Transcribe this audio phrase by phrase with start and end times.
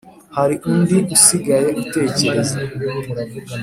[0.35, 2.57] hari undi usigaye utekereza